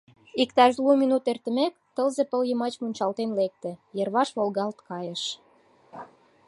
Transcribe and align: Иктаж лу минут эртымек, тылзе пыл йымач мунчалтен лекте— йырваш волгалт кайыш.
Иктаж 0.41 0.73
лу 0.83 0.91
минут 1.01 1.23
эртымек, 1.31 1.73
тылзе 1.95 2.23
пыл 2.31 2.41
йымач 2.47 2.73
мунчалтен 2.81 3.29
лекте— 3.39 3.71
йырваш 3.97 4.29
волгалт 4.37 4.77
кайыш. 4.89 5.23